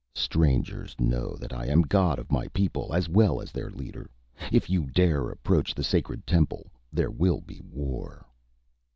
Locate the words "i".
1.53-1.67